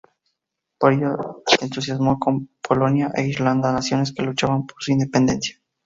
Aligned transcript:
Por 0.79 0.93
ello 0.93 1.43
se 1.45 1.63
entusiasmó 1.63 2.17
con 2.17 2.49
Polonia 2.67 3.11
e 3.13 3.27
Irlanda, 3.27 3.71
naciones 3.71 4.11
que 4.11 4.23
luchaban 4.23 4.65
por 4.65 4.81
su 4.81 4.91
independencia. 4.93 5.61